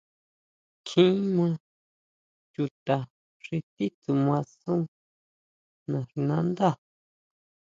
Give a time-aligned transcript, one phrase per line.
[0.87, 1.53] Kjín maa
[2.53, 2.97] chuta
[3.43, 4.81] xi titsuma sun
[5.91, 6.69] naxinándá.